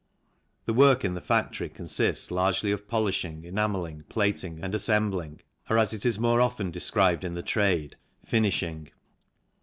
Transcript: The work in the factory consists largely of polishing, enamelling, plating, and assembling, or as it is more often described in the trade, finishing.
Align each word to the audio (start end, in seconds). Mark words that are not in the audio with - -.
The 0.65 0.73
work 0.73 1.05
in 1.05 1.13
the 1.13 1.21
factory 1.21 1.69
consists 1.69 2.31
largely 2.31 2.71
of 2.71 2.87
polishing, 2.87 3.43
enamelling, 3.45 4.03
plating, 4.09 4.59
and 4.59 4.73
assembling, 4.73 5.41
or 5.69 5.77
as 5.77 5.93
it 5.93 6.07
is 6.07 6.17
more 6.17 6.41
often 6.41 6.71
described 6.71 7.23
in 7.23 7.35
the 7.35 7.43
trade, 7.43 7.97
finishing. 8.25 8.89